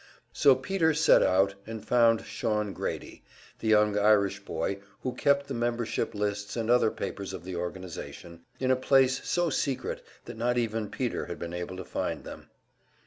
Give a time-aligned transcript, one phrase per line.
[0.33, 3.23] So Peter set out and found Shawn Grady,
[3.59, 8.41] the young Irish boy who kept the membership lists and other papers of the organization,
[8.59, 12.49] in a place so secret that not even Peter had been able to find them.